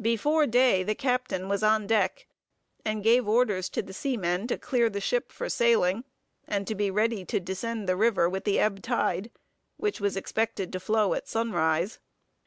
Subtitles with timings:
[0.00, 2.26] Before day the captain was on deck,
[2.82, 6.04] and gave orders to the seamen to clear the ship for sailing,
[6.48, 9.30] and to be ready to descend the river with the ebb tide,
[9.76, 11.98] which was expected to flow at sunrise.